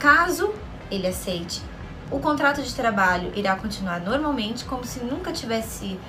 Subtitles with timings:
[0.00, 0.54] Caso
[0.90, 1.60] ele aceite,
[2.10, 6.00] o contrato de trabalho irá continuar normalmente, como se nunca tivesse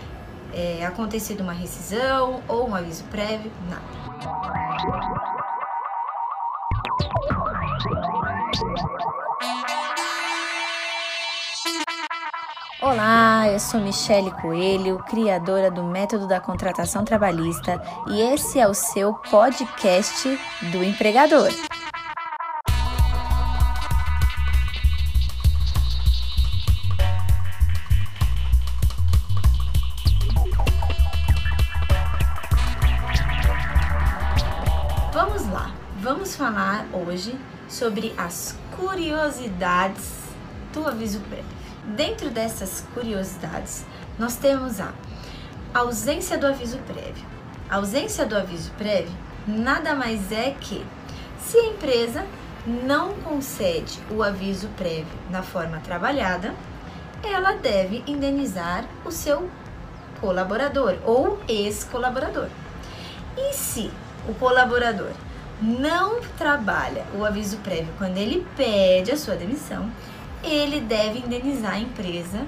[0.53, 3.83] é, acontecido uma rescisão ou um aviso prévio, nada.
[12.81, 18.73] Olá, eu sou Michele Coelho, criadora do Método da Contratação Trabalhista, e esse é o
[18.73, 20.39] seu podcast
[20.71, 21.49] do empregador.
[36.31, 40.11] Vamos falar hoje sobre as curiosidades
[40.73, 41.45] do aviso prévio.
[41.95, 43.85] Dentro dessas curiosidades,
[44.19, 44.93] nós temos a
[45.73, 47.25] ausência do aviso prévio.
[47.69, 49.11] A ausência do aviso prévio
[49.47, 50.85] nada mais é que
[51.39, 52.25] se a empresa
[52.65, 56.53] não concede o aviso prévio na forma trabalhada,
[57.23, 59.49] ela deve indenizar o seu
[60.19, 62.47] colaborador ou ex-colaborador.
[63.37, 63.91] E se
[64.27, 65.11] o colaborador
[65.61, 69.91] não trabalha o aviso prévio quando ele pede a sua demissão,
[70.43, 72.45] ele deve indenizar a empresa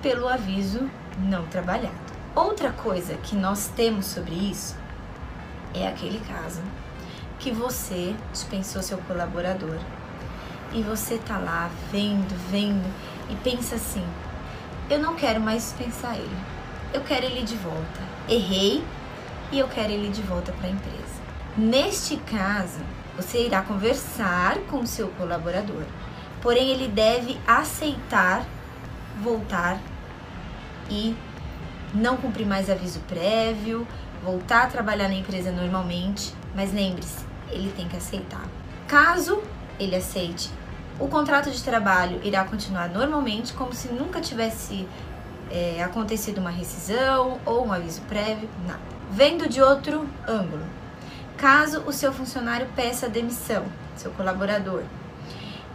[0.00, 1.94] pelo aviso não trabalhado.
[2.34, 4.76] Outra coisa que nós temos sobre isso
[5.74, 6.62] é aquele caso
[7.40, 9.78] que você dispensou seu colaborador
[10.72, 12.86] e você tá lá vendo, vendo
[13.28, 14.04] e pensa assim:
[14.88, 16.36] eu não quero mais dispensar ele,
[16.94, 18.00] eu quero ele de volta.
[18.28, 18.84] Errei
[19.50, 21.25] e eu quero ele de volta para a empresa.
[21.56, 22.80] Neste caso,
[23.16, 25.84] você irá conversar com o seu colaborador
[26.46, 28.46] porém ele deve aceitar
[29.20, 29.80] voltar
[30.88, 31.16] e
[31.92, 33.84] não cumprir mais aviso prévio,
[34.22, 38.44] voltar a trabalhar na empresa normalmente, mas lembre-se, ele tem que aceitar.
[38.86, 39.42] Caso
[39.80, 40.48] ele aceite,
[41.00, 44.86] o contrato de trabalho irá continuar normalmente, como se nunca tivesse
[45.50, 48.78] é, acontecido uma rescisão ou um aviso prévio, nada.
[49.10, 50.62] Vendo de outro ângulo,
[51.36, 53.64] caso o seu funcionário peça demissão,
[53.96, 54.82] seu colaborador,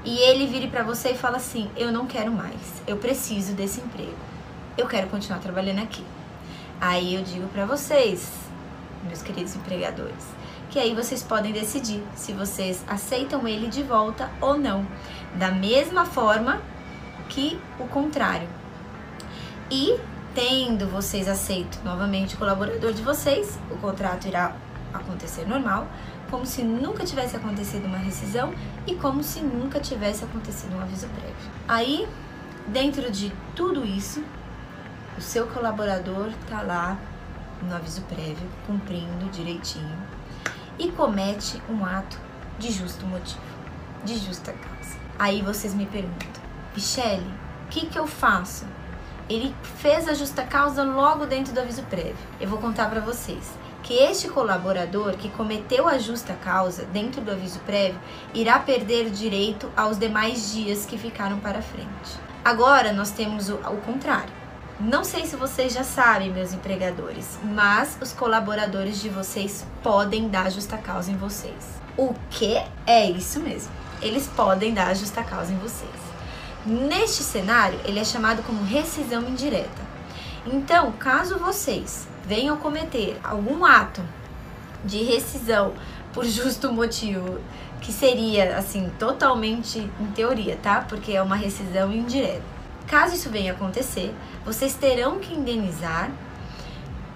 [0.04, 2.82] e ele vire para você e fala assim: "Eu não quero mais.
[2.88, 4.18] Eu preciso desse emprego.
[4.78, 6.04] Eu quero continuar trabalhando aqui".
[6.80, 8.28] Aí eu digo para vocês,
[9.04, 10.26] meus queridos empregadores,
[10.72, 14.88] que aí vocês podem decidir se vocês aceitam ele de volta ou não,
[15.36, 16.60] da mesma forma
[17.30, 18.48] que o contrário.
[19.70, 20.00] E
[20.34, 24.56] tendo vocês aceito novamente o colaborador de vocês, o contrato irá
[24.94, 25.88] acontecer normal,
[26.30, 28.54] como se nunca tivesse acontecido uma rescisão
[28.88, 31.52] e como se nunca tivesse acontecido um aviso prévio.
[31.68, 32.08] Aí,
[32.68, 34.24] dentro de tudo isso,
[35.18, 36.98] o seu colaborador está lá
[37.62, 39.98] no aviso prévio, cumprindo direitinho
[40.80, 42.18] e comete um ato
[42.58, 43.42] de justo motivo,
[44.04, 44.98] de justa causa.
[45.20, 46.42] Aí vocês me perguntam,
[46.74, 47.28] Michele,
[47.66, 48.66] o que, que eu faço?
[49.30, 52.16] Ele fez a justa causa logo dentro do aviso prévio.
[52.40, 53.54] Eu vou contar para vocês
[53.84, 58.00] que este colaborador que cometeu a justa causa dentro do aviso prévio
[58.34, 62.20] irá perder direito aos demais dias que ficaram para frente.
[62.44, 64.42] Agora nós temos o, o contrário.
[64.80, 70.52] Não sei se vocês já sabem, meus empregadores, mas os colaboradores de vocês podem dar
[70.52, 71.80] justa causa em vocês.
[71.96, 73.72] O que é isso mesmo?
[74.02, 75.92] Eles podem dar justa causa em vocês.
[76.66, 79.91] Neste cenário, ele é chamado como rescisão indireta.
[80.46, 84.02] Então, caso vocês venham cometer algum ato
[84.84, 85.74] de rescisão
[86.14, 87.40] por justo motivo,
[87.80, 90.86] que seria assim totalmente em teoria, tá?
[90.88, 92.42] Porque é uma rescisão indireta.
[92.88, 94.14] Caso isso venha acontecer,
[94.44, 96.12] vocês terão que indenizar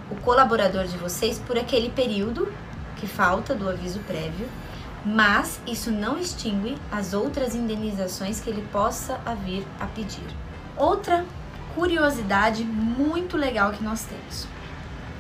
[0.10, 2.52] o colaborador de vocês por aquele período
[2.96, 4.48] que falta do aviso prévio,
[5.04, 10.26] mas isso não extingue as outras indenizações que ele possa vir a pedir.
[10.78, 11.26] Outra
[11.76, 14.48] curiosidade muito legal que nós temos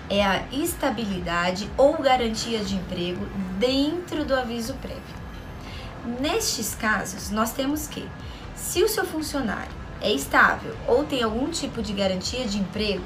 [0.09, 3.25] é a estabilidade ou garantia de emprego
[3.59, 5.25] dentro do aviso prévio.
[6.19, 8.07] Nestes casos, nós temos que,
[8.55, 9.71] se o seu funcionário
[10.01, 13.03] é estável ou tem algum tipo de garantia de emprego,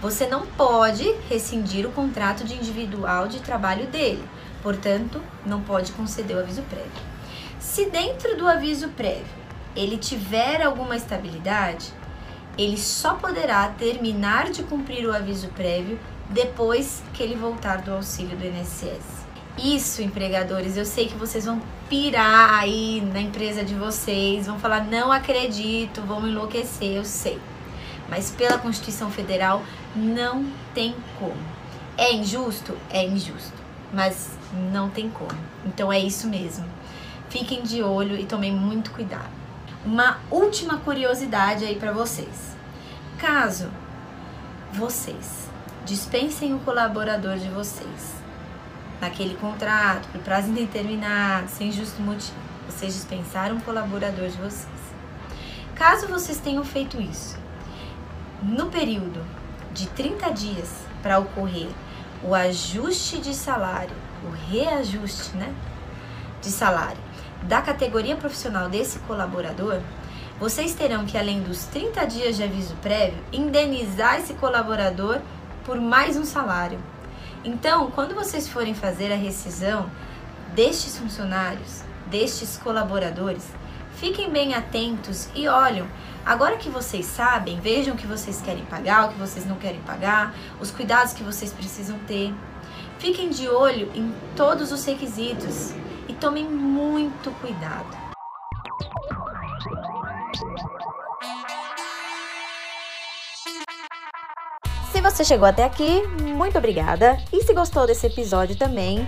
[0.00, 4.24] você não pode rescindir o contrato de individual de trabalho dele,
[4.62, 6.90] portanto, não pode conceder o aviso prévio.
[7.58, 9.44] Se dentro do aviso prévio
[9.76, 11.92] ele tiver alguma estabilidade,
[12.56, 15.98] ele só poderá terminar de cumprir o aviso prévio
[16.30, 19.24] depois que ele voltar do auxílio do INSS.
[19.56, 24.84] Isso, empregadores, eu sei que vocês vão pirar aí na empresa de vocês, vão falar
[24.84, 27.38] não acredito, vão enlouquecer, eu sei.
[28.08, 29.62] Mas pela Constituição Federal
[29.94, 31.36] não tem como.
[31.96, 32.76] É injusto?
[32.90, 33.54] É injusto,
[33.92, 34.30] mas
[34.72, 35.38] não tem como.
[35.64, 36.64] Então é isso mesmo.
[37.28, 39.43] Fiquem de olho e tomem muito cuidado.
[39.84, 42.56] Uma última curiosidade aí para vocês.
[43.18, 43.68] Caso
[44.72, 45.50] vocês
[45.84, 48.14] dispensem o colaborador de vocês
[48.98, 54.66] naquele contrato por prazo indeterminado, sem justo motivo, vocês dispensaram o colaborador de vocês.
[55.74, 57.36] Caso vocês tenham feito isso
[58.42, 59.22] no período
[59.74, 60.70] de 30 dias
[61.02, 61.68] para ocorrer
[62.22, 63.94] o ajuste de salário,
[64.24, 65.52] o reajuste, né,
[66.40, 67.03] de salário
[67.48, 69.80] da categoria profissional desse colaborador,
[70.38, 75.20] vocês terão que, além dos 30 dias de aviso prévio, indenizar esse colaborador
[75.64, 76.78] por mais um salário.
[77.44, 79.90] Então, quando vocês forem fazer a rescisão
[80.54, 83.44] destes funcionários, destes colaboradores,
[83.96, 85.86] fiquem bem atentos e olhem.
[86.24, 89.80] Agora que vocês sabem, vejam o que vocês querem pagar, o que vocês não querem
[89.80, 92.32] pagar, os cuidados que vocês precisam ter.
[92.98, 95.74] Fiquem de olho em todos os requisitos
[96.24, 97.84] tomem muito cuidado.
[104.90, 107.18] Se você chegou até aqui, muito obrigada.
[107.30, 109.06] E se gostou desse episódio também,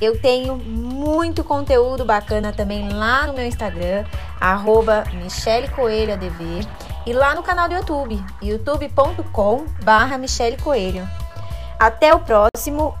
[0.00, 4.04] eu tenho muito conteúdo bacana também lá no meu Instagram,
[4.40, 6.66] arroba Michele Coelho ADV,
[7.06, 11.08] e lá no canal do YouTube, youtube.com barra Michele Coelho.
[11.78, 12.92] Até o próximo